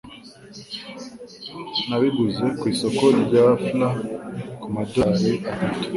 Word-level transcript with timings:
Nabiguze 1.87 2.45
ku 2.57 2.63
isoko 2.73 3.03
rya 3.23 3.45
fla 3.65 3.89
kumadorari 4.61 5.29
atatu. 5.53 5.79